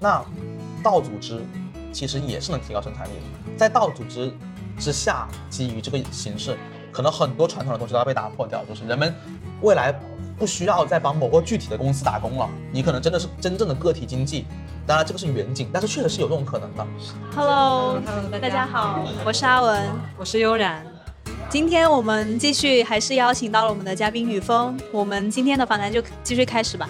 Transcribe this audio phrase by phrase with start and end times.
[0.00, 0.24] 那
[0.82, 1.44] 道组织
[1.92, 4.32] 其实也是能提高生产力的，在道组织
[4.78, 6.56] 之下，基于这个形式，
[6.90, 9.14] 可能很多传统的东西都要被打破掉，就是人们
[9.60, 9.92] 未来
[10.38, 14.46] 不需要再帮某个具体的公司打工了，你可能真的是真正的个体经济。
[14.86, 16.86] 当然这个是远景，但是确实是有这种可能的。
[17.36, 20.84] Hello，Hello，大家好，我是阿文，我是悠然。
[21.50, 26.88] 今天我们继续还是邀请到了我们的嘉宾雨峰，我们今天的访谈就继续开始吧。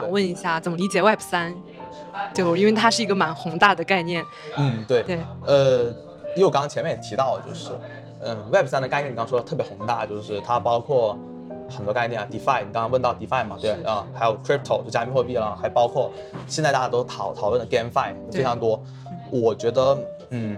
[0.00, 1.54] 想问一下，怎么理解 Web 三？
[2.34, 4.24] 就因为它是一个蛮宏大的概念。
[4.56, 5.18] 嗯，对对。
[5.46, 5.84] 呃，
[6.34, 7.70] 因为我刚刚前面也提到，就是，
[8.20, 11.18] 嗯，Web 三的概念，你刚刚说的特别宏大，就是它包括。
[11.70, 16.10] 很多概念啊，DeFi，你刚刚问到 DeFi 嘛，对啊，还有 Crypto 就加密货币了，还包括
[16.46, 18.82] 现在大家都讨讨论的 GameFi 非常多。
[19.30, 19.98] 我觉得，
[20.30, 20.56] 嗯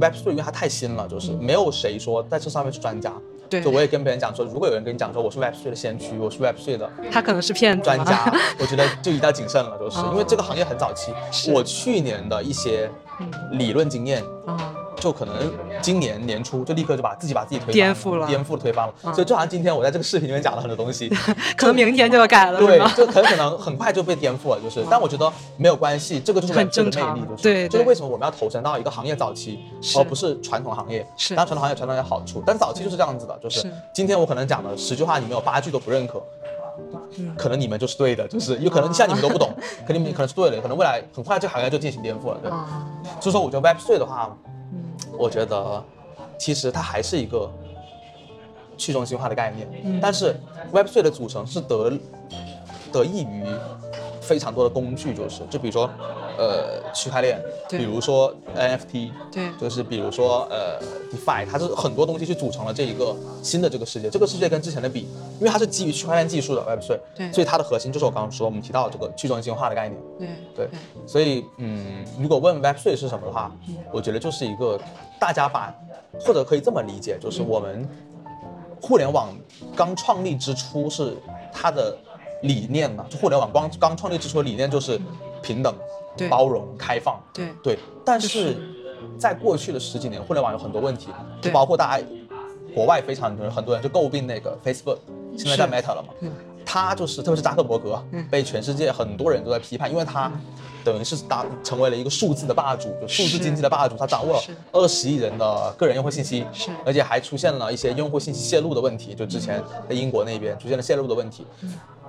[0.00, 3.12] ，Web3 因为它太新了，就是没有谁说在这上面是专家。
[3.48, 3.62] 对。
[3.62, 7.84] 就我也跟别人讲说，如果有人跟你讲说我是 Web3 的先驱，我是 Web3 的，他可能是骗子。
[7.84, 11.12] 专家，我觉得就一定要谨慎了，就是因为这个行业很早期。
[11.52, 12.90] 我去年的一些
[13.52, 14.22] 理论经验。
[15.00, 15.34] 就可能
[15.80, 18.92] 今年年初就立刻就把自己把自己推颠覆了，颠覆了推翻了。
[19.12, 21.08] 所以就好像今天我在这个视频里面讲了很多东西，
[21.56, 22.58] 可能明天就要改了。
[22.58, 24.60] 对，就很可能很快就被颠覆了。
[24.60, 27.28] 就是，但我觉得没有关系，这个就是很正常的魅力。
[27.28, 29.60] 就是，对，就是为什么我们要投身到一个行业早期，
[29.96, 31.06] 而不是传统行业？
[31.16, 33.38] 是，当然传统行业传统有好处，但早期就是这样子的。
[33.42, 36.20] 就是今天我可能讲的十句话，你们有八句都不认可，
[37.36, 39.52] 可能你们就是对的，就是有可能像你们都不懂，
[39.86, 42.38] 肯定你们可能是对的，可能未来很快这个行业就进行颠覆了。
[42.42, 42.50] 对，
[43.20, 44.36] 所以说我觉得 Web3 的话。
[45.16, 45.84] 我觉得，
[46.38, 47.50] 其实它还是一个
[48.76, 50.34] 去中心化的概念，嗯、但是
[50.72, 51.92] Web3 的组成是得
[52.92, 53.44] 得益于
[54.20, 55.90] 非常多的工具，就是就比如说，
[56.38, 60.80] 呃，区块链，比如说 NFT，对，就是比如说呃
[61.12, 64.08] DeFi，它是很多东西去组成了这一个新的这个世界。
[64.08, 65.00] 这个世界跟之前的比，
[65.40, 70.00] 因为它是基于区块链技术的 Web3，对，所以它的核心就是我刚刚说我们提到这个去中心化的概念。
[70.18, 74.80] 对对，对，所以嗯，如果问 Web3 是什么的话，嗯、我觉得就是一个。
[75.20, 75.74] 大家把，
[76.20, 77.84] 或者可以这么理解，就是我们
[78.80, 79.30] 互联网
[79.74, 81.16] 刚创立之初是
[81.52, 81.92] 它的
[82.42, 84.96] 理念嘛，就互联网光刚创立之初的理念就是
[85.42, 85.74] 平等、
[86.28, 87.22] 包容、开放。
[87.32, 87.48] 对。
[87.62, 87.78] 对。
[88.04, 88.56] 但是。
[89.16, 91.08] 在过去的十几年，互联网有很多问题，
[91.40, 92.04] 就包括大家
[92.74, 94.98] 国外非常很多人就诟病那个 Facebook，
[95.36, 96.28] 现在叫 Meta 了嘛。
[96.64, 100.30] 他就是，特别是扎克伯格，被全世界很多人都在批判，因为他。
[100.84, 104.42] 等于是打成为了一个数字的霸主，就数字经济的霸主，他掌握了
[104.72, 111.44] 二十亿人的个人用户信息，是，而且还出现了一些用户信息泄露的问题，就之前在英国那边出现了泄露的问题，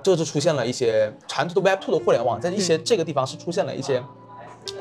[0.02, 4.02] 这就出现了一些传统的 Web 2的互联网在一些这个地方是出现了一些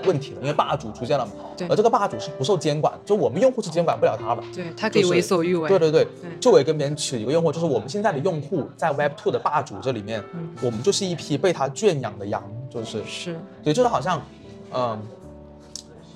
[0.06, 1.32] 问题的，因为霸主出现了嘛，
[1.70, 6.08] 而这个霸主是不受监管，就我们用户是监管不了他的，对，他可以为所欲为，对对对，
[6.40, 10.24] 就我也跟别人取一个用户，就是我们现在的用户在 Web 2的霸主这里面，
[10.62, 12.44] 我们就是一批被他圈养的羊。
[12.70, 14.22] 就是是，对，就是好像，
[14.72, 15.02] 嗯，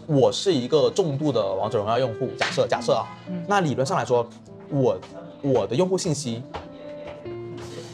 [0.06, 4.24] 我是一个重度的王者荣耀用户，假设假设啊，嗯、那理论上来说，
[4.70, 4.96] 我
[5.42, 6.44] 我的用户信息，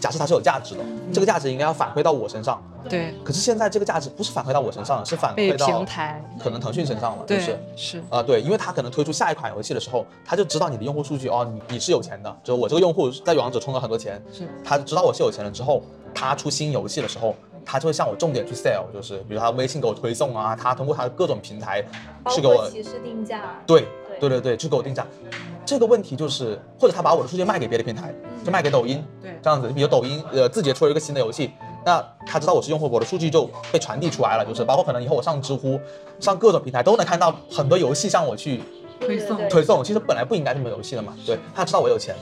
[0.09, 2.59] 假设它是有价值的，嗯、这个价值应该要反馈到我身上。
[2.89, 3.13] 对。
[3.23, 15.83] 可是现在这个价值不是反馈到我身上，是反馈到平台，可能腾讯身上了，就是是啊、呃，对，因为他可能推出下一款游戏的时候，他就知道你的用户数据哦，你你是有钱的，就是我这个用户在王者充了很多钱，是，他知道我是有钱了之后，
[16.15, 17.35] 他出新游戏的时候。
[17.65, 21.83] 他就会向我重点去 sell，就是比如他微信给我推送啊，他通过他的各种平台
[22.31, 23.85] 去给我其实定价，对
[24.19, 25.05] 对对对，去给我定价。
[25.69, 28.11] 这个问题就是，或者他把我的数据卖给别的平台，
[28.43, 29.69] 就卖给抖音，对，这样子。
[29.69, 31.51] 比如抖音呃字节出了一个新的游戏，
[31.85, 35.79] 那他知道我是用户，我的数据就被传递出来了，就是包括可能以后我上知乎，
[36.19, 38.63] 上各种平台都能看到很多游戏向我去
[38.99, 39.83] 推送推送。
[39.83, 42.15] 其实本来不应该这么游戏的嘛，对，他知道我有钱，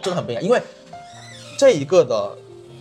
[0.00, 0.62] 这个很不一样，因为
[1.58, 2.36] 这一个的。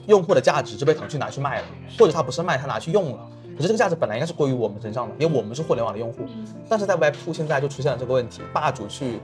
[0.08, 1.68] 用户的价值就被腾讯拿去卖了，
[2.00, 3.20] 或者他不是卖，他拿去用了。
[3.56, 6.26] 可是这个价值本来应该是归于我们身上的，因为我们是互联网的用户。
[6.68, 9.20] 但是在 Web2 现在就出现了这个问题，霸主去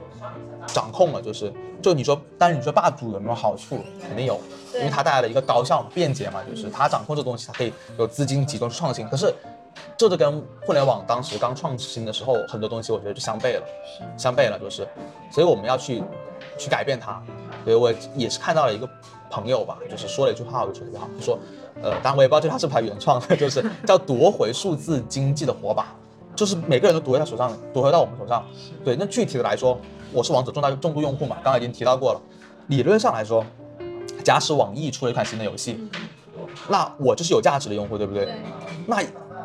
[0.66, 3.78] 掌控了，就是就你说，但是你说霸主有没有好处？
[4.00, 4.40] 肯定有，
[4.74, 9.08] 因为它带来了一个高效便捷嘛，就是它掌控这东西，它可以有资金集中去创新。
[9.08, 9.32] 可是
[9.96, 13.62] 这就跟互联网当时刚创新的时候很多东西，我觉得就相悖了，
[14.16, 14.86] 相悖了，就是，
[15.30, 16.02] 所以我们要去
[16.58, 17.22] 去改变它。
[17.64, 18.88] 所以我也是看到了一个。
[19.28, 21.36] 朋友吧，就是说了一句话，我觉得特别好，他说，
[21.82, 25.92] 呃，当然我也不知道这他是不是原创的，就是叫夺回数字经济的火把，
[26.36, 28.46] 就是每个人都夺回他手上，夺回到我们手上。
[28.84, 29.76] 对，那具体的来说，
[30.12, 32.20] 我是王者重大重度用户嘛，刚才已经提到过了。
[32.68, 33.44] 理论上来说，
[34.24, 35.78] 假使网易出了一款新的游戏，
[36.68, 38.28] 那我就是有价值的用户，对不对？
[38.86, 38.96] 那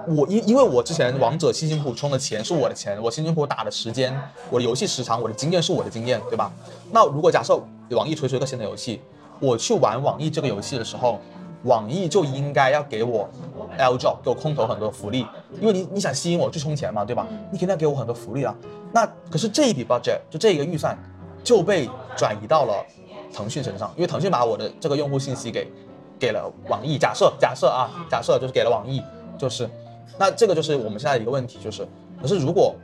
[0.08, 4.18] 我因因为我之前王者辛辛苦苦充的钱是我的钱，我辛辛苦苦打的时间，
[4.50, 6.52] 我的游戏时长，我的经验是我的经验，对吧？
[6.92, 7.62] 那如果假设。
[7.92, 9.02] 网易推出一个新的游戏，
[9.42, 11.20] 我去玩网易这个游戏的时候，
[11.64, 13.30] 网易就应该要给我
[13.78, 15.26] airdrop，给我空投很多福利，
[15.60, 17.28] 因为你你想吸引我去充钱嘛，对吧？
[17.52, 18.56] 你肯定要给我很多福利啊。
[18.92, 20.98] 那可是这一笔 budget 就这一个预算
[21.44, 22.86] 就被转移到了
[23.34, 25.72] 腾讯身上，因为腾讯把我的这个用户信息给
[26.20, 26.98] 给了网易。
[26.98, 29.02] 假设假设啊，假设就是给了网易，
[29.38, 29.70] 就是
[30.18, 31.88] 那这个就是我们现在的一个问题，就是
[32.22, 32.76] 可是如果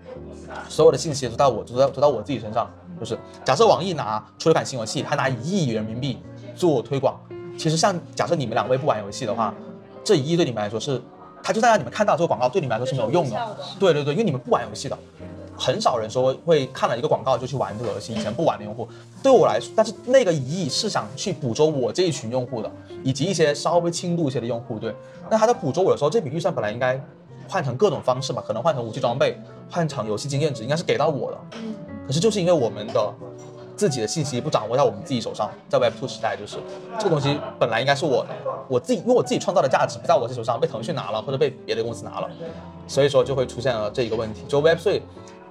[0.69, 2.69] 所有的信息都到我都到都到我自己身上，
[2.99, 6.19] 就是假设网易拿出了款新游戏，还拿一亿人民币
[6.55, 7.19] 做推广，
[7.57, 9.53] 其实像假设你们两位不玩游戏的话，
[10.03, 11.01] 这一亿对你们来说是，
[11.41, 13.57] 它就在让你们看到这个广告对你们来说是没有用的。
[13.79, 14.97] 对对对，因为你们不玩游戏的。
[15.59, 18.13] 很少人说会看了一个广告就去玩这个游戏。
[18.13, 18.87] 以前不玩的用户，
[19.23, 22.71] 对我来说，但是那个一亿是想去捕捉我这一群用户的，
[23.03, 24.77] 以及一些稍微轻度一些的用户。
[24.77, 24.93] 对，
[25.31, 27.03] 那他在捕捉我的时候，这笔预算本来应该
[27.49, 29.35] 换成各种方式嘛，可能换成武器装备，
[29.67, 31.37] 换成游戏经验值，应该是给到我的。
[32.05, 33.11] 可是就是因为我们的
[33.77, 36.57] 自己的信息不掌握在我们自己手上，在 Web 2时代，就是
[36.97, 38.25] 这个东西本来应该是我，
[38.67, 42.29] 我自己因为我自己创造的价值不在我这手上，被腾讯拿了或者被别的公司拿了，
[42.87, 44.41] 所以说就会出现了这一个问题。
[44.47, 45.01] 就 Web 3。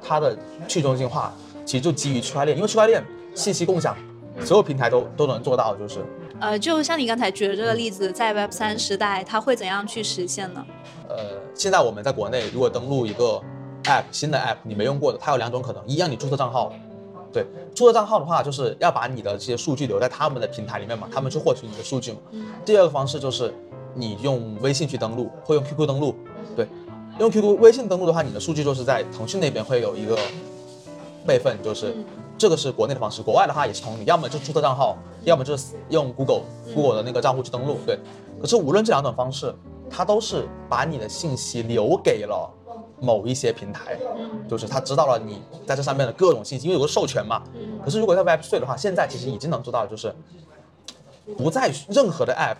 [0.08, 0.37] 它的
[0.69, 1.34] 去中心化
[1.64, 3.96] 其实就基于区块链，因为区块链信息共享，
[4.44, 6.05] 所有平台都都能做到，就是。
[6.38, 10.64] 呃，就像你刚才举的这个例子，在 Web 三时代，它会怎样去实现呢？
[11.08, 11.17] 呃，
[11.55, 13.40] 现在我们在国内，如果登录一个
[13.84, 16.73] App，新的 App，你没用过的，它有两种可能，一让你注册账号，
[17.37, 22.19] 对，注册账号的话，就是要把你的这些数据留在他们的平台里面嘛，他们去获取你的数据嘛。
[22.65, 23.53] 第二个方式就是
[23.94, 26.15] 你用微信去登录，或用 QQ 登录，
[26.56, 26.67] 对。
[27.19, 30.17] 用 QQ、微信登录的话，你的数据就是在腾讯那边会有一个
[31.27, 31.94] 备份，就是
[32.38, 33.21] 这个是国内的方式。
[33.21, 36.43] 国外的话也是同理，要么就注册账号，要么就是用 Google、
[36.75, 37.77] Google 的那个账户去登录。
[37.85, 37.99] 对，
[38.41, 39.55] 可是无论这两种方式，
[39.91, 42.50] 它都是把你的信息留给了
[43.00, 43.98] 某一些平台，
[44.48, 47.43] 就是他知道了你在这上面的各种信息，因为有个授权嘛。
[47.84, 50.14] 可是如果在 Web3 的话，现在其实已经能做到，就是
[51.37, 52.56] 不在任何的 App、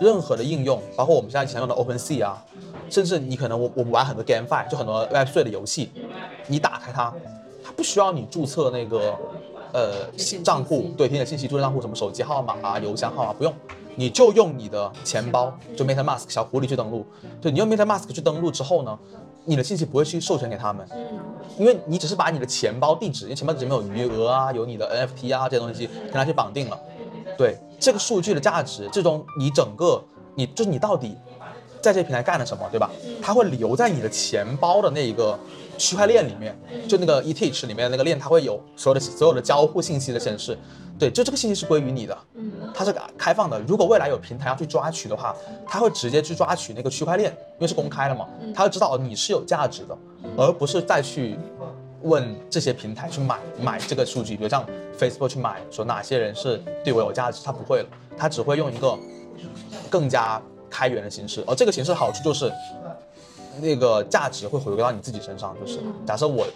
[0.00, 2.44] 任何的应用，包括我们现在经常用的 OpenSea 啊。
[2.90, 5.90] 甚至你可能我我们玩很多 GameFi，就很多 Web3 的游戏，
[6.46, 7.12] 你打开它，
[7.62, 9.14] 它不需要你注册那个
[9.74, 10.10] 呃
[10.42, 13.54] 账户，对，填写信息，注册账户，什么手机号码啊、邮箱号码不用，
[13.94, 17.04] 你就用你的钱包，就 MetaMask 小狐狸去登录。
[17.42, 18.98] 对，你用 MetaMask 去登录之后呢，
[19.48, 20.86] 你的信息不会去授权给他们，
[21.58, 26.78] 因为你只是把你的钱包地址，因为钱包里面有余额啊，有你的 NFT 啊这些东西跟它去绑定了。
[27.36, 30.04] 对，这个数据的价值，最终你整个
[30.34, 31.16] 你就是你到底。
[31.80, 32.90] 在这个平台干了什么，对吧？
[33.22, 35.38] 它会留在你的钱包的那一个
[35.78, 36.54] 区块链里面，
[36.88, 40.58] 就那个 ETH 里面的那个链，它会有所有的所有的交互信息的显示。
[40.98, 42.18] 对，就这个信息是归于你的，
[42.74, 43.60] 它是开放的。
[43.60, 45.34] 如果未来有平台要去抓取的话，
[45.64, 49.96] 它会直接去抓取那个区块链，因为是公开的嘛，它会知道你是有价值的，
[50.36, 51.38] 而不是再去
[52.02, 54.66] 问这些平台去买买这个数据，比如像
[54.98, 58.98] Facebook 去买，说哪些人是对我有价值，它不会了，它只会用一个
[59.88, 60.42] 更加。
[60.70, 62.52] 开源的形式，而这个形式的好处就是，
[63.60, 65.56] 那个价值会回归到你自己身上。
[65.60, 66.46] 就是假设我，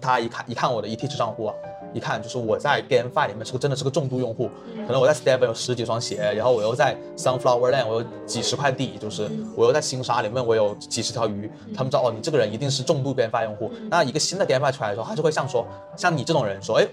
[0.00, 1.54] 他一看一看我的 ETH 账户啊，
[1.92, 4.50] 一看就是我在 GameFi 里面是个真的是个重度用户，
[4.86, 13.70] 可能我在 STEPN 有十几双鞋，然后我又在 Sunflower Land 我有几十块地，就是我又在星沙里面我有几十条鱼，他们知道哦，你这个人一定是重度 GameFi 用户。
[13.90, 15.66] 那一个新的 GameFi 出来的时候，他就会像说，
[15.96, 16.86] 像你这种人说，哎，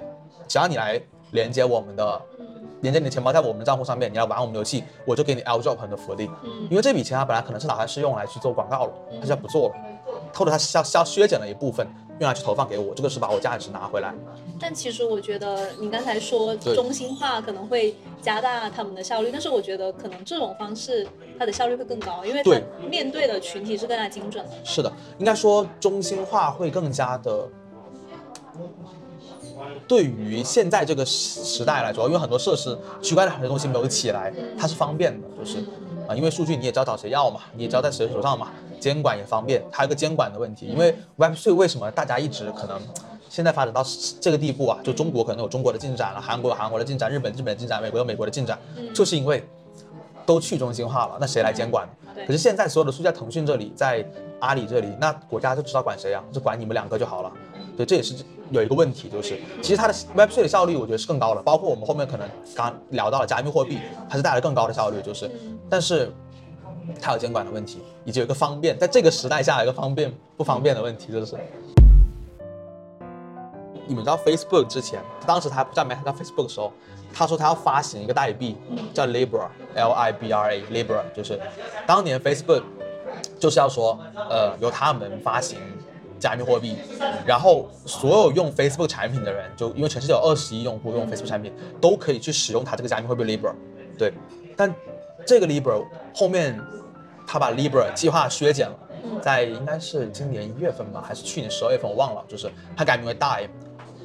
[0.47, 1.01] 只要你来
[1.31, 2.21] 连接我们的。
[2.81, 6.29] 连接你的钱包在我们的账户上面，你要玩我们的游戏，我就给你 airdrop 很多福利。
[6.69, 9.75] 因为这笔钱它本来可能是打算是用来去做广告了，它现在不做了，
[10.33, 11.87] 或者它消消削减了一部分，
[12.19, 14.13] 用来去投放给我，这个是把我价值拿回来。
[14.59, 21.07] 但其实我觉得你刚才说中心化可能会加大他们的效率，但是我觉得可能这种方式
[21.37, 24.51] 它的效率会更高，因为它面对的群体是更加精准的。
[24.63, 27.47] 是的，应该说中心化会更加的。
[29.87, 35.59] 对于现在这个时代来说，因为很多设施区块链很多东西没有起来，它是方便的，就是
[36.07, 38.49] 啊，因为数据你也知道找谁要嘛，你也知道在谁手上嘛，
[38.79, 42.79] 监管也方便，还有一个监管的问题，因为 Web3 为什么大家一直可能
[43.29, 43.83] 现在发展到
[44.19, 44.79] 这个地步啊？
[44.83, 48.57] 就中国可能有中国的进展了，韩国有韩国的进展，日本日本的进展，美国有美国的进展，
[48.93, 49.43] 就是因为
[50.25, 51.87] 都去中心化了，那谁来监管？
[52.27, 54.05] 可是现在所有的数据在腾讯这里，在
[54.39, 56.23] 阿里这里，那国家就知道管谁啊？
[56.31, 57.31] 就管你们两个就好了。
[57.79, 58.13] 对，这也是
[58.51, 61.41] 有一个问题，就是其实它的 Web3 的效率，我觉得是更高的。
[61.41, 65.31] 包括我们后面可能刚聊到了加密货币，它是带来更高的效率，就是，
[65.69, 66.11] 但是
[67.01, 71.37] 它有监管的问题，以及有一个方便，在这个时代下有一个方便不方便的问题，就是
[73.87, 76.73] 你们知道 Facebook 之前，当时他还不叫 Meta，叫 Facebook 的时候，
[77.13, 78.57] 他说他要发行一个代币，
[78.93, 81.39] 叫 Libra，L I B R A，Libra，就是
[81.87, 82.61] 当年 Facebook
[83.39, 83.97] 就是要说，
[84.29, 85.57] 呃，由他们发行。
[86.19, 86.75] 加密货币，
[87.25, 93.53] 然后所有用 Facebook 产品的人，就因为全世界有二十亿用户用 Facebook 产品，都可以去使用它这个加密货币 Libra。
[93.97, 94.13] 对，
[94.55, 94.73] 但
[95.25, 95.83] 这个 Libra
[96.13, 96.59] 后面
[97.25, 98.75] 他把 Libra 计划削减了，
[99.21, 103.49] 在应该是今年一月份吧，还是去年十二月份，我忘了，就是他改名为 Dime，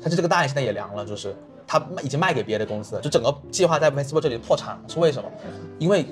[0.01, 5.29] 但是这个 Dime 现在也凉了，就是他已经卖给别的公司了，就整个计划在 Facebook 这里破产了，是为什么？
[5.79, 6.07] 因为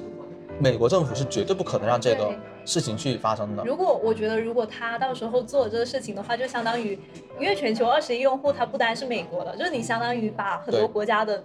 [0.59, 2.33] 美国政府是绝对不可能让这个。
[2.65, 3.65] 事情去发生的。
[3.65, 6.99] 如果我觉得，如果他到时候做这个事情的话，就相当于，
[7.39, 11.43] 因为全球二十亿用户，它不单是美国的，就是你相当于把很多国家的，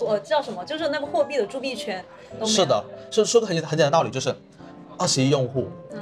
[0.00, 2.04] 呃，叫什么，就是那个货币的铸币权
[2.38, 2.56] 都没有。
[2.56, 4.34] 是的，是说个很很简单的道理，就是
[4.96, 6.00] 二十亿用户，嗯，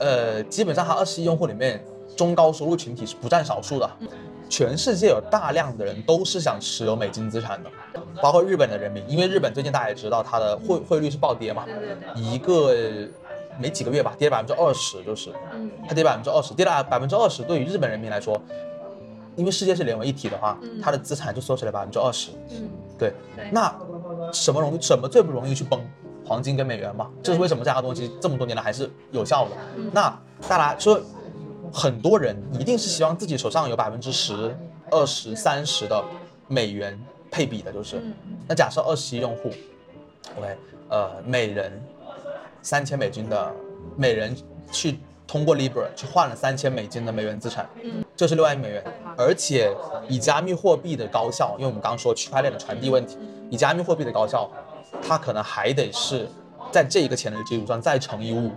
[0.00, 1.82] 呃，基本上他二十亿用户里面，
[2.16, 3.90] 中高收入群体是不占少数的。
[4.00, 4.08] 嗯
[4.48, 7.70] 全世界有大量的人都是想持有美金资产的，
[8.22, 11.66] 包括日本的人民，因为日本最近大家也知道它的汇汇率是暴跌嘛，
[12.14, 12.72] 一个
[13.58, 15.32] 没几个月吧，跌了百分之二十，就是，
[15.88, 18.40] 它跌百分之二十，跌了百分之二十，对于日本人民来说，
[19.36, 23.12] 因为世界是连为一体的话，它的资产就缩水了百分之二十，嗯，对，
[23.52, 23.74] 那
[24.32, 25.80] 什么容易，什么最不容易去崩？
[26.24, 29.56] 黄金跟美元嘛，这是为什么这样的东西这么多年来还是有效的？
[29.92, 31.00] 那大家说。
[31.72, 34.56] 很多人一定是希望自己手上有百分之十、
[34.90, 36.02] 二十、三十的
[36.46, 36.98] 美元
[37.30, 38.00] 配比的，就是。
[38.48, 39.50] 那假设二十亿用户
[40.38, 40.56] ，OK，
[40.88, 41.72] 呃，每人
[42.62, 43.52] 三千美金的，
[43.96, 44.36] 每人
[44.70, 48.82] 去通过 Libra 去换了三千美金的美元资产，嗯这是六万亿美元。
[49.16, 49.74] 而且
[50.08, 53.18] 以加密货币的高效，因为我们刚刚说区块链的传递问题，
[53.50, 54.50] 以加密货币的高效，
[55.02, 56.28] 它可能还得是
[56.70, 58.50] 在这一个钱的基础上再乘以五。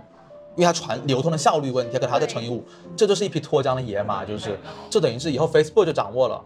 [0.56, 2.62] 因为它传流通的效率问题，它可能还要再乘以五，
[2.96, 4.58] 这就是一匹脱缰的野马，就是
[4.90, 6.44] 这等于是以后 Facebook 就掌握了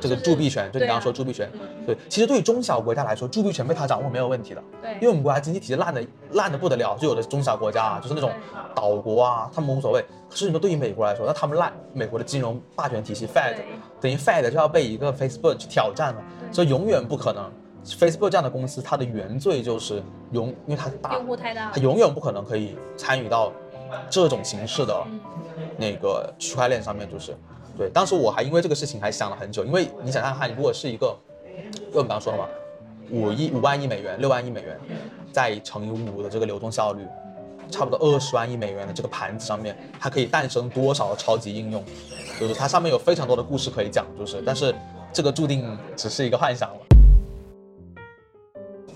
[0.00, 1.50] 这个铸币权，就你刚刚说铸币权，
[1.84, 8.30] 对，其实对于中小国家来说，铸币权被他掌握没有问题的，对，因为我们国家经济体系烂的烂的不得了，就有的中小国家啊，就是那种
[8.74, 10.04] 岛国啊，他们无所谓。
[10.28, 13.56] 可是你说对于美国来说，那他们烂，美国的金融霸权体系 Fed
[14.00, 17.50] 等于 Fed 就要被一个 Facebook 去挑战了，所以永远不可能。
[17.86, 23.52] Facebook 这样的公司，它的原罪就是永，因为它大，用户太大，它永远不可能可以参与到
[24.10, 25.06] 这种形式的
[25.78, 27.36] 那个区块链上面，就是，
[27.76, 27.90] 对。
[27.90, 31.16] 当时我还因为这个事情还想了很久，因为你想想看，如果是一个，
[31.92, 32.48] 就我们刚刚说了嘛，
[33.10, 34.78] 五亿五万亿美元，六万亿美元，
[35.32, 37.06] 再乘以五的这个流动效率，
[37.70, 41.84] 差不多二十万亿美元的这个盘子上面，它可以诞生多少的超级应用？
[42.40, 44.74] 就是它上面有非常多的故事可以讲，就是，但是
[45.12, 46.76] 这个注定只是一个幻想了。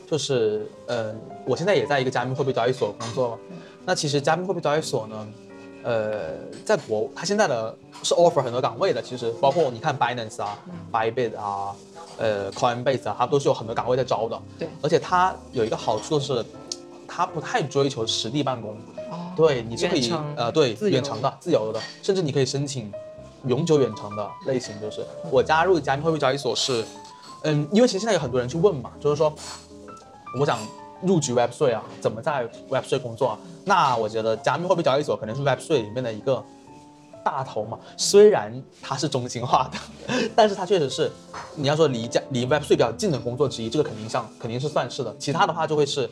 [0.07, 1.15] 就是，呃，
[1.47, 3.39] 我现在也在一个加密货币交易所工作嘛。
[3.87, 5.29] 那其实加密货币交易所呢，
[5.83, 6.35] 呃，
[6.65, 9.03] 在国，它现在的是 offer 很多岗位的。
[9.03, 10.59] 其实包括你看 Binance 啊、
[10.93, 11.75] Bybit 啊、
[12.19, 14.41] 呃 Coinbase 啊，它都是有很多岗位在招的。
[14.59, 14.69] 对。
[14.83, 16.45] 而且它有一个好处就是，
[17.09, 18.77] 它不太追求实地办公。
[19.11, 19.33] 哦。
[19.37, 22.93] 对，你是可以，呃，对，远程的、自由的，甚至你可以申请
[23.47, 24.79] 永久远程的类型。
[24.81, 26.85] 就是我加入加密货币交易所是，
[27.45, 29.33] 嗯，因为其实现在有很多人去问嘛，就是说。
[30.39, 30.61] 我想
[31.02, 33.38] 入局 Web3 啊，怎么在 Web3 工作啊？
[33.64, 36.45] 那我觉得加密货币交易所可能是 Web3 里面的一个
[37.25, 37.78] 大头嘛。
[37.97, 39.78] 虽然它是中心化的，
[40.37, 41.11] 但是它确实是
[41.57, 45.14] 你要说离家离 Web3 比较近的工作之一，这个肯定像肯定是算是的。
[45.19, 46.09] 其他的话就会是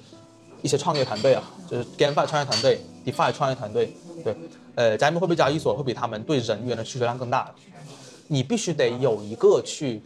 [0.62, 3.95] 一些创业团队啊，就是 GameFi 创业团队、DeFi 创业团队。
[4.25, 4.35] 对，
[4.75, 7.50] 呃，加密货币交易所会比他们对人员的需求量更大。
[8.26, 10.02] 你必须得有一个去，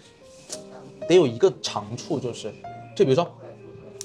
[1.08, 2.52] 得有一个长处，就是
[2.96, 3.30] 就比如说。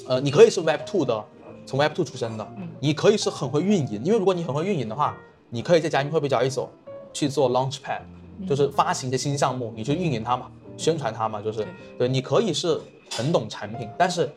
[0.08, 1.24] 呃，你可以是 Web Two 的，
[1.66, 2.48] 从 Web Two 出身的，
[2.80, 5.18] 你可以是很会运营，因为如果你很会运营的话，
[5.50, 6.70] 你可以在加密货币交易所
[7.12, 8.02] 去做 Launchpad，
[8.48, 12.80] 就是发行一些新项目，你去运营它嘛，宣传它嘛，就是对，你可以是
[13.12, 14.32] 很懂产品，但是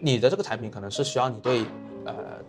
[0.00, 1.66] 你的这个产品可能是需要你对呃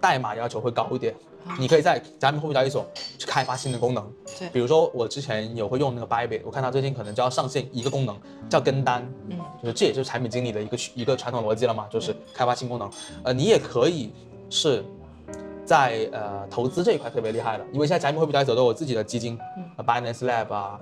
[0.04, 1.16] 代码要求会高一点。
[1.60, 2.86] 你可以在加密货币交易所
[3.18, 4.06] 去开发新的功能，
[4.40, 8.18] 对，比如说我之前有会用那个 Bybit，我看他最近可能就要上线一个功能
[8.50, 12.90] 叫跟单，嗯，就是这也就是产品经理的一个一个传统逻辑了嘛，就是开发新功能。
[13.24, 14.14] 呃，你也可以
[14.50, 14.86] 是
[15.66, 19.38] 在呃投资这一块特别厉害的，因为现在加密货币交易所都有自己的基金，
[19.76, 20.80] 呃，Binance Lab 啊，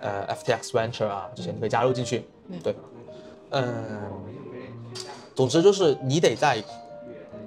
[0.00, 2.26] 呃，FTX Venture 啊这些你可以加入进去，
[2.62, 2.74] 对，
[3.52, 3.64] 嗯，
[5.34, 6.62] 总之就是你得在。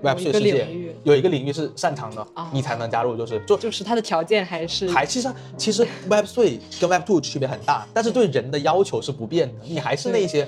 [0.04, 3.16] Web3 世界有一个领域是擅长的，你才能加入。
[3.16, 10.46] 就是就就是它的条件还是还其实其实 Web Three 跟 Web Two 区别很大，但是对人的要求是不变的，你还是那些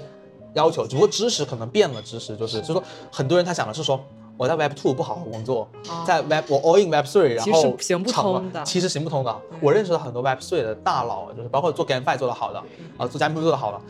[0.56, 2.02] 要求，只不过知识可能变了。
[2.02, 4.04] 知识就是就是说，很多人他想的是说，
[4.36, 5.66] 我在 Web Two 不好好工作，
[6.06, 9.34] 在 Web 我 all in Web Three，然后其实行不通的，其实行不通的。
[9.62, 12.60] 我认识了很多 Web Three 的大佬，就是包括做 GameFi 做的好的，
[12.98, 13.82] 啊，做加密货币做的好的。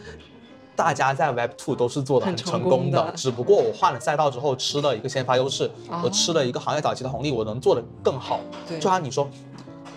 [0.80, 5.70] 大家在 Web Two 都是做的很成功的，只不过我换了赛道之后吃了一个先发优势，
[6.02, 8.40] 我吃了一个行业早期的红利，我能做的更好。
[8.80, 9.30] 就像你说，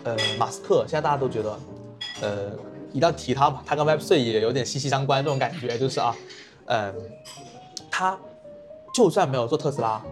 [0.02, 1.56] 呃，马斯克现在大家都觉得，
[2.20, 2.50] 呃，
[2.90, 6.16] 一定要提他嘛，他跟 Web3 也有点息息相关这种感觉，就是啊，
[6.66, 6.94] 嗯、呃，
[7.88, 8.18] 他
[8.92, 10.02] 就算没有做特斯拉，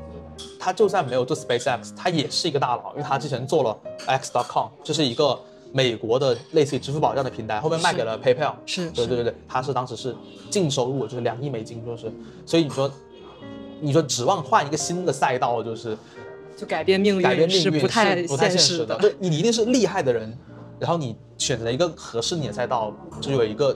[0.61, 5.37] 他就算没有做 SpaceX，他也是一个大佬，因为他之前做了 X.com，这是一个
[5.73, 10.15] 美国的类似于支付宝这样的平台，后面卖给了 PayPal，是，对对对对，他是当时是
[10.50, 12.12] 净收入就是两亿美金，就是，
[12.45, 12.91] 所以你说，
[13.81, 15.97] 你说指望换一个新的赛道，就是。
[16.57, 18.95] 就改变命运，改变命运是不太不太现实的。
[18.99, 20.37] 对你一定是厉害的人，
[20.79, 23.75] 然后你选择了一个合适你的赛道，就有一个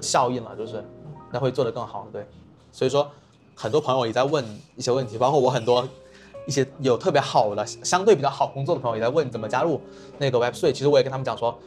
[0.00, 0.84] 效应了，就是
[1.30, 2.08] 那会做得更好。
[2.12, 2.26] 对，
[2.72, 3.08] 所以说
[3.54, 5.88] 很多朋友也在问一些问题，包括我很多
[6.46, 9.80] 一些有特别好的、相对比较好工作的朋友也在问怎么加入
[10.18, 10.72] 那个 Web3。
[10.72, 11.58] 其实我也跟他们讲说，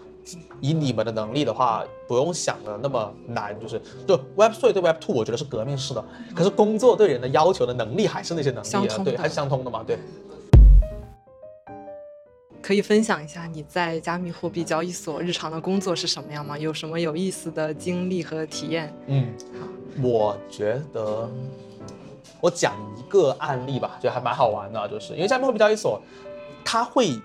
[0.59, 6.03] 以你们的能力的话，不用想的那么难，就是就 Web3 对 Web Two 我觉得是革命式的，
[6.35, 9.97] 可是工作对人的要求的能力还是那些能力啊，对，还是相通的嘛，对。
[12.61, 16.57] 可以分享一下你在加密货币交易所日常的工作是什么样吗？
[16.57, 18.91] 有什么有意思的经历和体验？
[19.05, 19.31] 嗯，
[20.01, 21.29] 我觉得
[22.41, 26.01] 我讲一个案例吧，就还蛮好玩的，就是因为加密货币交易所，
[26.63, 27.19] 他会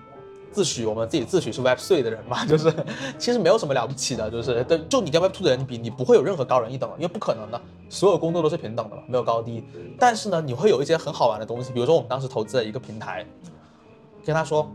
[0.51, 2.73] 自诩我们自己自诩是 Web 3的人嘛， 就是
[3.17, 9.63] 其实没有什么了不起的，就是对，就你跟 Web 2的人比，你不会有任何高人一等，因为不可能的，所有工作都是平等的嘛，没有高低。
[9.99, 13.25] 但是呢，你会有一些很好玩的东西，比如说我们当时投资了一个平台，
[14.25, 14.69] 跟他说。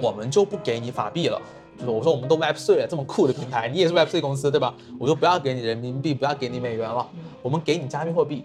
[0.00, 1.40] 我们就不给你法币了，
[1.78, 4.74] 就是我说我们都 Web 3了，这么酷的平台，你也是 Web 3公司对吧？
[4.98, 7.06] 我就不要给你人民币，不要给你美元了，
[7.42, 8.42] 我们给你加密货币。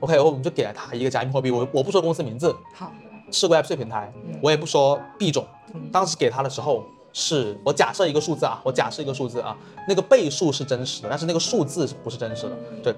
[0.00, 2.92] 啊，OK，我们就给了他一个加密货币，我我不说公司名字，好，
[3.30, 5.46] 是个 Web 3平台，我也不说币种。
[5.92, 12.56] 当时给他的时候，是我假设一个数字啊，我假设一个数字啊，那个倍数是真实的，但是那个数字是不是真实的？
[12.82, 12.94] 对，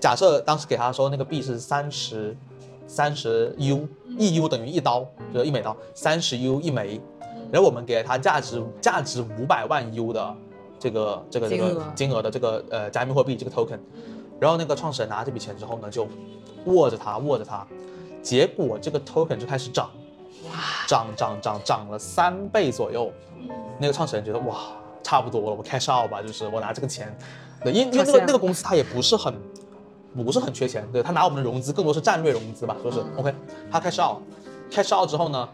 [0.00, 2.36] 假设当时给他的时候，那个币是三十。
[2.84, 7.00] 三十 U，一 U 等于一刀，就是一美刀，三十 U 一枚，
[7.50, 10.34] 然后我们给了他价值价值五百万 U 的
[10.78, 13.78] 这个这个这个金额的这个呃加密货币这个 token，
[14.42, 16.08] 然后那个创始人拿这笔钱之后呢，就
[16.64, 17.64] 握着它握着它，
[18.20, 19.88] 结果这个 token 就开始涨，
[20.46, 23.12] 哇，涨涨涨涨了三倍左右，
[23.78, 24.56] 那个创始人觉得哇
[25.00, 27.16] 差不多了，我 cash out 吧，就是我拿这个钱，
[27.62, 29.32] 对，因因为那个那个公司它也不是很。
[30.14, 33.34] 不是很缺钱，对，他拿我们的融资更多是战略融资吧，说是 OK。
[33.70, 35.48] 他 cash out，cash out 之后呢，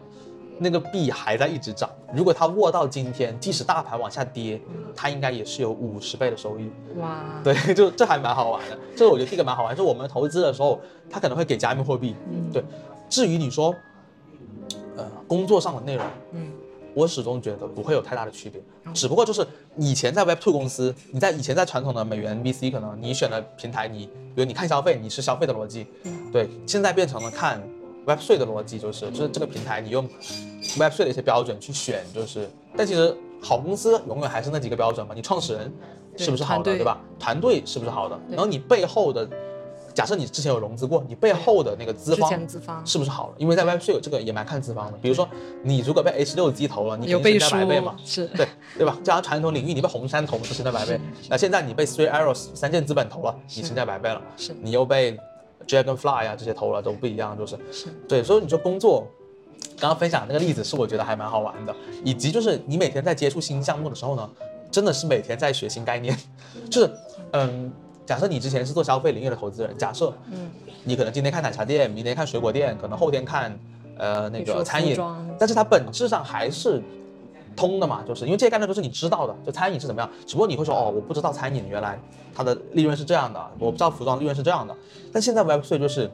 [0.59, 1.89] 那个币还在一直涨。
[2.13, 4.61] 如果它握到今天，即使大盘往下跌，
[4.95, 6.69] 它应该也是有五十倍的收益。
[6.97, 8.77] 哇，对， 就这还蛮好玩的。
[8.95, 12.15] 这个我觉得第一个蛮好玩，就我们投资的时候，它可能会给加密货币。
[12.53, 12.63] 对，
[13.09, 13.73] 至于你说，
[14.95, 16.51] 呃，工作上的内容，嗯。
[16.95, 18.59] 我始终觉得不会有太大的区别，
[18.93, 19.45] 只不过就是
[19.77, 25.85] 以前在 Web2 公司，你在以前在传统的美元 VC，可能你选的平台，你比如你看消费，你是消费的逻辑，
[26.33, 27.61] 对，现在变成了看
[28.05, 30.07] Web3 的逻辑，就是就是这个平台你用
[30.77, 35.73] Web3 的一些标准去选，就是，但其实好公司永远还是那几个标准嘛，你创始人
[36.17, 36.99] 是不是好的，对，对吧？
[37.19, 38.19] 团队是不是好的？
[38.29, 39.27] 然后你背后的。
[39.91, 42.31] 假设你之前有融资过，你背后的那个资方
[42.85, 43.33] 是不是好了？
[43.37, 44.97] 因为在 Web3 有这个也蛮看资方的。
[45.01, 45.27] 比如说
[45.61, 48.97] 你如果被 H6Z 投了，你肯定身价百倍嘛，是对对吧？
[49.03, 50.97] 加上传统领域，你被红杉投是身价百倍。
[51.27, 54.21] 那现在你被 Three Arrows 三箭资本投了，你身价百倍了。
[54.37, 55.19] 是你又被
[55.69, 58.23] Dragonfly 啊这些投了都不一样，就是是对。
[58.23, 59.07] 所以你说工作，
[59.79, 64.29] 刚刚分享那个例子是我觉得还蛮好玩的，以及就是你每天在接触新项目的时候呢，
[64.71, 66.17] 真的是每天在学新概念，
[66.69, 66.91] 就是
[67.33, 67.71] 嗯。
[68.09, 70.49] 假设你之前是做消费领域的投资人，假设，嗯，
[70.83, 73.55] 你可能今天看奶茶店，明天看水果店，可能后天看，
[73.99, 74.97] 呃，那个餐饮，
[75.37, 76.81] 但是它本质上还是
[77.59, 81.99] 通的嘛，就是因为这些概念都是你知道的，就餐饮是怎么样，只不过你会说，哦，我不知道餐饮原来
[82.33, 84.73] 它的利润是这样的，我不知道服装利润是这样的，
[85.11, 86.09] 但现在 Web3 就是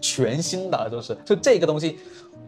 [0.00, 1.98] 全新的，就是就这个东西，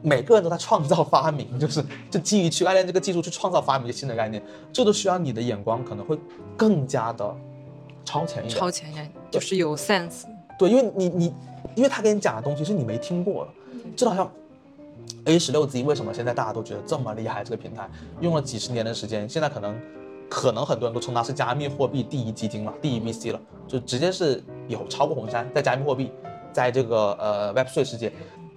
[0.02, 4.40] 每个人都在创造发明，就是就基于区块链这个技术去创造发明一些新的概念，
[4.72, 6.16] 这都需要你的眼光可能会
[6.56, 7.36] 更加的。
[8.02, 10.24] 超前一点，超前一点，就是有 sense。
[10.58, 11.34] 对，因为你你，
[11.76, 13.50] 因为他给你讲的东西是你没听过的，
[13.94, 14.28] 这好像
[15.24, 17.44] A 十六 Z 为什么现在大家都觉得这么厉害？
[17.44, 17.88] 这个平台
[18.20, 19.80] 用了几十年的时间，现在可能
[20.28, 26.10] 可能很多人都称它是加密货币第一基金了，第一 VC 了，就直接是有超过红杉在加密货币，
[26.52, 28.12] 在这个呃 Web3 世界，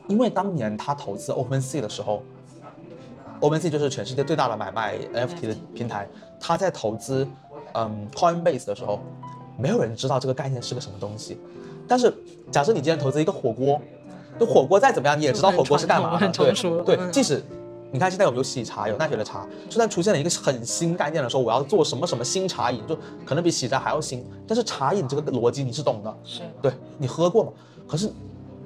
[0.07, 2.23] 因为当年他投资 OpenSea 的时候
[3.41, 6.07] ，OpenSea 就是全世界最大的买卖 NFT 的平台，
[6.39, 7.27] 他在投资
[7.73, 8.99] 嗯 Coinbase 的时候。
[9.55, 11.37] 没有人知道这个概念是个什么东西，
[11.87, 12.11] 但是
[12.49, 13.79] 假设你今天投资一个火锅，
[14.39, 17.11] 就火锅再怎么样你也知道火锅是干嘛的，对对。
[17.11, 17.43] 即使
[17.91, 27.51] 你看现在有有喜茶，有奈雪的茶，就算出现了一个很新概念的时候，我要做什么什么新茶饮，就可能比喜茶还要新，但是茶饮这个逻辑你是懂的，是对，你喝过嘛？
[27.87, 28.11] 可是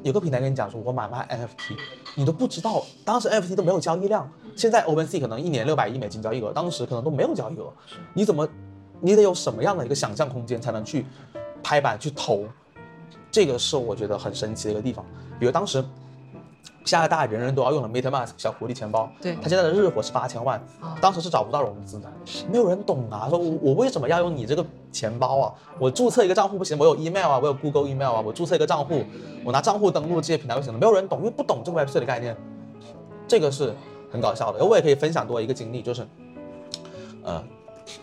[0.03, 1.75] 有个平台跟你讲说，我买卖 NFT，
[2.15, 7.69] 你都不知道，当时 NFT 都没有交易量，现在 OpenSea 可能一年六百亿美金交易额，当时可能都没有交易额，
[8.13, 8.47] 你怎么，
[9.01, 11.05] 你得有什么样的一个想象空间才能去
[11.61, 12.45] 拍板去投？
[13.37, 15.05] 这个是我觉得很神奇的一个地方。
[15.39, 15.85] 比如当时。
[16.83, 20.61] 加拿大家人人都要用的 MetaMask 小狐狸钱包，对，它现在的日活是八千万，
[21.01, 22.09] 当时是找不到融资的，
[22.49, 25.53] 没有人懂啊，说我我为什么要用你这个钱包啊？
[25.79, 29.03] 我注册一个账户不行，我有 email 啊，我有 Google email 啊，我注册一个账户，
[29.43, 32.37] 我拿账户登录这些平台就行了，没有人懂，因为不懂这个 Web3 的概念，
[33.27, 33.75] 这个是
[34.09, 34.63] 很搞笑的。
[34.63, 36.07] 我也可以分享多一个经历，就是，
[37.21, 37.43] 呃，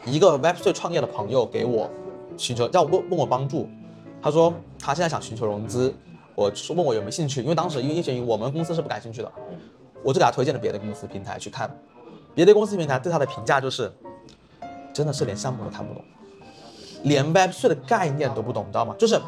[0.04, 1.88] 一个 Web3 创业的朋友给我
[2.36, 3.66] 寻求，叫我问问我帮助，
[4.24, 5.94] 他说他现在想寻求融资。
[6.34, 9.30] 我说问我有没有兴趣，因为当时因为叶学云我们公司是不感兴趣的，
[10.02, 11.70] 我就给他推荐了别的公司平台去看，
[12.34, 13.92] 别的公司平台对他的评价就是，
[14.94, 16.02] 真的是连项目都看不懂，
[17.02, 18.94] 连 Web3 的概念都不懂，你知道吗？
[18.98, 19.20] 就是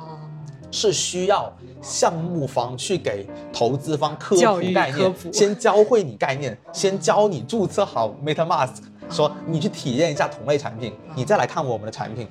[0.71, 8.79] 是需要项目方去给投资方科普概念，先教会你概念，先教你注册好 MetaMask，
[9.11, 12.27] 说你去体验一下同类产品，你再来看我们的产品，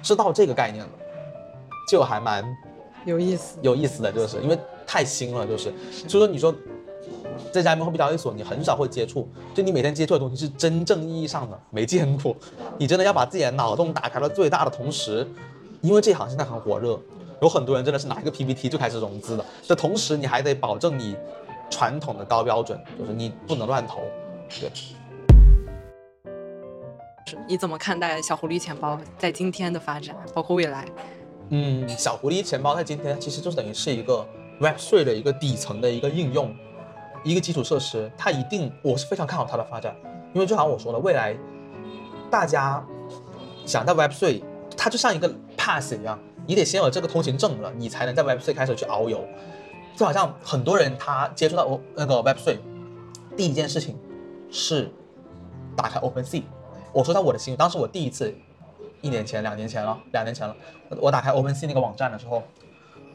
[0.00, 0.90] 知道这个概念了，
[1.88, 2.44] 就还蛮。
[3.04, 5.72] 有意思，有意思的就是因为太新了，就是，
[6.08, 6.52] 所以说你说，
[7.52, 12.34] 在加密货币交易所，你很少会接触，就你每天接触的东西是真正意义上的没见过，
[12.76, 15.24] 你真的要把自己的脑洞打开到最大的同时，
[15.82, 16.98] 因为这行现在很火热，
[17.40, 21.16] 有很多人真的是拿一个 PPT 就开始融资的，这同时你还得保证你
[21.70, 24.00] 传统的高标准，就是你不能乱投，
[24.60, 24.68] 对。
[27.46, 30.84] 你怎么看待小狐狸钱包在今天的发展，包括未来？
[31.50, 34.26] 嗯，小狐狸钱包在今天其实就等于是一个
[34.60, 36.52] Web3 的一个底层的一个应用，
[37.22, 38.10] 一个基础设施。
[38.18, 39.94] 它一定，我是非常看好它的发展，
[40.34, 41.36] 因为就好像我说的，未来
[42.28, 42.84] 大家
[43.64, 44.42] 想在 Web3，
[44.76, 49.24] 它就像一个 pass 一样，你得先有这个通行证了，你才能在 Web3 开始去遨游。
[49.94, 52.58] 就好像很多人他接触到那个 Web3，
[53.36, 53.96] 第一件事情
[54.50, 54.90] 是
[55.76, 56.42] 打开 OpenSea。
[56.92, 58.34] 我说到我的心，当时我第一次。
[59.06, 60.54] 一年前、两年前了，两年前了。
[61.00, 62.42] 我打开 OpenSea 那个网站的时候，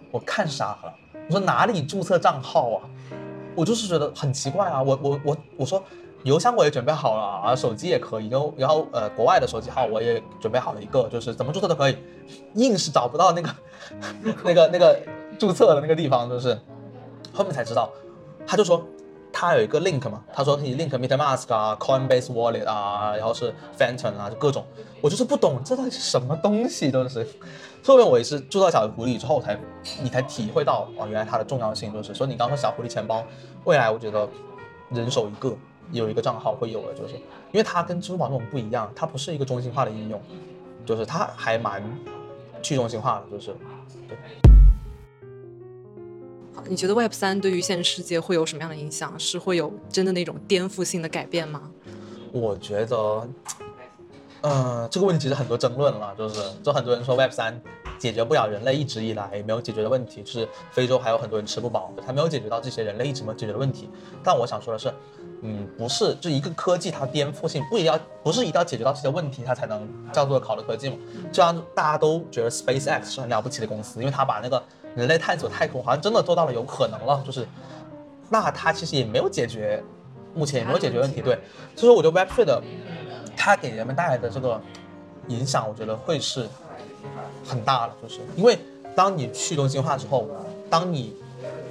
[0.10, 0.94] 我看傻了。
[1.28, 2.80] 我说哪里注册账号啊？
[3.56, 4.82] 我就是觉得很奇怪啊。
[4.82, 5.84] 我我我我说
[6.24, 8.30] 邮箱我也准备好了啊，手机也可以。
[8.30, 11.98] 然后然后呃，国外的手机号我也准备好了一个，就是怎么注册都可以，
[12.54, 13.50] 硬是找不到那个
[14.46, 14.98] 那个那个
[15.38, 16.58] 注册的那个地方，就是
[17.34, 17.90] 后面才知道，
[18.48, 18.82] 他就说。
[19.42, 24.64] 他有一个 link 嘛，他说可以 link MetaMask 啊，Coinbase Wallet 啊，然后是 Phantom 啊，就各种，
[25.02, 27.28] 我就是不懂这到底是什么东西，都是。
[27.84, 29.60] 后面我也是注册小狐狸之后才，
[30.04, 32.14] 你才体会到哦，原来它的重要性就是。
[32.14, 33.24] 所以你刚说小狐狸钱包，
[33.64, 34.30] 未来我觉得
[34.92, 35.58] 人手一个，
[35.92, 40.22] 有一个账号会有的，就是因为它跟支付宝那种不一样，它不是一个中心化的应用，
[40.86, 41.82] 就是它还蛮
[42.62, 43.56] 去中心化的，就是
[44.08, 44.16] 对。
[46.68, 49.18] 你觉得 Web 三对于现实世界会有什么样的影响？
[49.20, 51.70] 是会有真的那种颠覆性的改变吗？
[52.32, 53.28] 我觉得，
[54.42, 57.60] 呃，这个问题其实很多争论了，就是就很多人说 Web 三
[57.98, 63.90] 解决不了人类一直以来没有解决的问题，就是非洲还有很多人吃不饱，他没有解决到这些人类一直没有解决的问题。
[64.24, 64.94] 但我想说的是，
[65.42, 70.98] 嗯，不是，就一个科技它颠覆性不一定要，不是一定要解决到这些问题它才能叫做好的科技嘛？
[71.32, 74.62] 就像大家都觉得 SpaceX 是很了不起的公司，因为它把那个。
[74.96, 77.48] 人类探索太空好像真的做到了有可能了，就是，
[78.30, 79.82] 那它其实也没有解决，
[80.36, 81.22] 目前也没有解决问题。
[81.22, 81.38] 对，
[81.76, 82.62] 所以说我觉得 Web3 的，
[83.38, 84.60] 它给人们带来的这个
[85.28, 86.46] 影响，我觉得会是
[87.48, 88.60] 很大的，就是因为
[88.94, 90.28] 当你去中心化之后，
[90.70, 91.16] 当你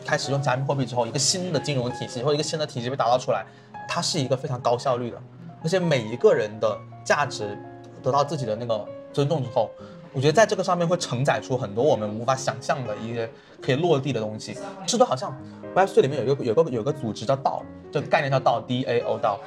[0.07, 3.45] 开始用加密货币之后，一个新的金融体系或者一个新的体系被打造出来，
[3.87, 5.19] 它是一个非常高效率的，
[5.63, 7.59] 而且每一个人的价值
[8.03, 9.71] 得到自己的那个尊重之后。
[10.13, 13.31] 我觉得在这个上面会承载出很多我们无法想象的一些
[13.63, 14.57] 可以落地的东西。
[14.87, 15.37] 这都好像
[15.75, 19.39] Web3 里面有一个有个有个组织叫 DAO，这个概念叫 D A O DAO。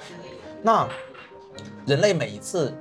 [0.61, 0.87] 那
[1.85, 2.73] 人类每一次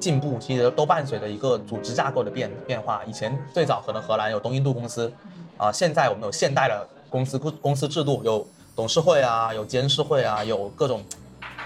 [0.00, 3.02] 进步，其实都伴随着一个组织架构的变变化。
[3.06, 5.12] 以前最早可能荷兰有东印度公司，
[5.58, 11.04] 啊，现在我们有现代的公司公司制度，有董事会啊，有监事会啊，有各种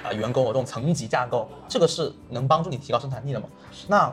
[0.03, 3.47] 啊员工有这种层级架构，这个是能帮助你提高生产力的嘛？
[3.87, 4.13] 那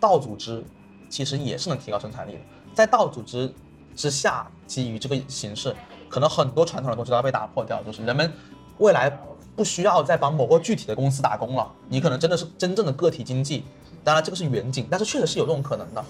[0.00, 0.62] 道组织
[1.08, 2.38] 其实也是能提高生产力的，
[2.74, 3.52] 在道组织
[3.94, 5.74] 之下，基于这个形式，
[6.08, 8.32] 可能很多传统的东西都要被打破掉，就是人们
[8.78, 9.10] 未来
[9.54, 13.64] 不需要再帮某个具体的公司打工了，你可能真的是真正的个体经济。
[14.04, 16.04] 当然这个是远景，但是确实是有这种可能的。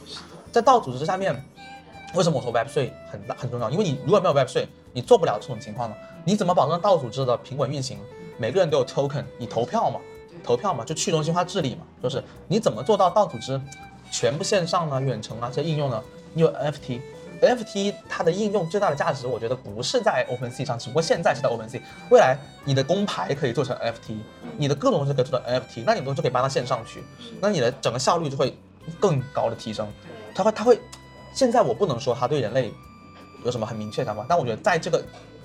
[0.52, 1.34] 在道组织下面，
[2.14, 3.70] 为什么我说 Web 税很大很重要？
[3.70, 5.96] 因为你如果没有 Web 税，你做不了这种情况的。
[6.24, 7.98] 你怎么保证道组织的平稳运行？
[8.36, 9.98] 每个人都有 token，你投票嘛？
[10.46, 13.60] 投票嘛，就去中心化治理嘛，就是你怎么做到到组织
[14.10, 15.00] 全部线上呢？
[15.02, 16.02] 远程啊这些应用呢？
[16.32, 21.80] 你有 NFT，NFT 它的应用最大的价值，我觉得不是在 OpenSea 上，只不过现在是在 OpenSea，
[22.10, 24.16] 未来你的工牌可以做成 NFT，
[24.56, 27.02] 你的各种东西可以做成 NFT，那你东西就可以搬到线上去，
[27.40, 28.56] 那你的整个效率就会
[29.00, 29.86] 更高的提升。
[30.34, 30.80] 它会，它会，
[31.32, 32.72] 现在我不能说它对人类
[33.44, 35.02] 有什么很明确的想法，但我觉得在这个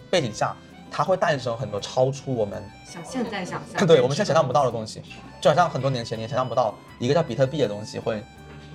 [0.09, 0.55] 背景下，
[0.91, 5.01] 它会诞生很多超出我们现在想象，对我们现在想象不到的东西，
[5.39, 8.19] 就好像很多年前你也想象不到一个叫比特币的东西会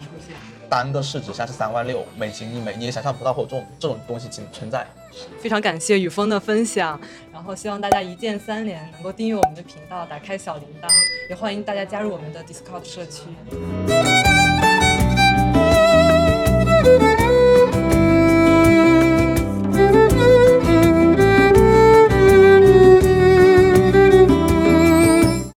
[0.01, 0.35] 出现，
[0.71, 4.87] 单个市值下是三万六美金一枚，你也想象不到会有这种这种东西存存在。
[5.39, 6.99] 非常感谢雨峰的分享，
[7.33, 10.89] 然后希望大家一键三连，能够订阅我们的频道，打开小铃铛，
[11.29, 13.25] 也欢迎大家加入我们的 Discord 社区。